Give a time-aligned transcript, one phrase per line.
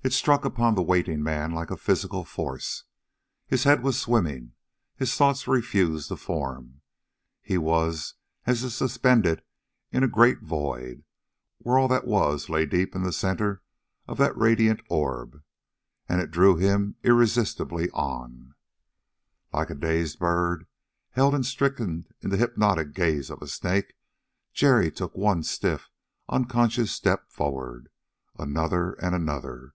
[0.00, 2.84] It struck upon the waiting man like a physical force.
[3.48, 4.52] His head was swimming,
[4.94, 6.82] his thoughts refused to form.
[7.42, 8.14] He was
[8.46, 9.42] as if suspended
[9.90, 11.02] in a great void,
[11.58, 13.60] where all that was lay deep in the center
[14.06, 15.42] of that radiant orb.
[16.08, 18.54] And it drew him irresistibly on.
[19.52, 20.68] Like a dazed bird,
[21.10, 23.94] held and stricken in the hypnotic gaze of a snake,
[24.52, 25.90] Jerry took one stiff,
[26.28, 27.00] unconscious
[27.30, 28.38] forward step.
[28.38, 29.74] Another, and another.